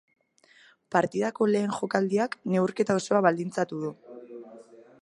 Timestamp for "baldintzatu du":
3.29-3.95